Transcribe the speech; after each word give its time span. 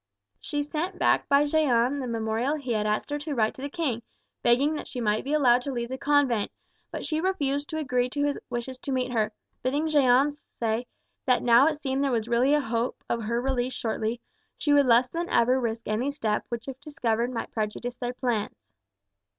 She 0.39 0.63
sent 0.63 0.97
back 0.97 1.29
by 1.29 1.45
Jeanne 1.45 1.99
the 1.99 2.07
memorial 2.07 2.55
he 2.55 2.71
had 2.71 2.87
asked 2.87 3.11
her 3.11 3.19
to 3.19 3.35
write 3.35 3.53
to 3.53 3.61
the 3.61 3.69
king, 3.69 4.01
begging 4.41 4.73
that 4.73 4.87
she 4.87 4.99
might 4.99 5.23
be 5.23 5.31
allowed 5.31 5.61
to 5.61 5.71
leave 5.71 5.89
the 5.89 5.97
convent; 5.99 6.49
but 6.89 7.05
she 7.05 7.21
refused 7.21 7.69
to 7.69 7.77
agree 7.77 8.09
to 8.09 8.23
his 8.23 8.39
wishes 8.49 8.79
to 8.79 8.91
meet 8.91 9.11
her, 9.11 9.31
bidding 9.61 9.87
Jeanne 9.87 10.31
say 10.31 10.87
that 11.27 11.43
now 11.43 11.67
it 11.67 11.79
seemed 11.83 12.03
there 12.03 12.09
was 12.11 12.27
really 12.27 12.55
a 12.55 12.61
hope 12.61 13.03
of 13.11 13.21
her 13.21 13.39
release 13.39 13.73
shortly, 13.75 14.19
she 14.57 14.73
would 14.73 14.87
less 14.87 15.07
than 15.07 15.29
ever 15.29 15.59
risk 15.59 15.83
any 15.87 16.09
step 16.09 16.45
which 16.49 16.67
if 16.67 16.79
discovered 16.79 17.31
might 17.31 17.51
prejudice 17.51 17.97
their 17.97 18.11
plans. 18.13 18.57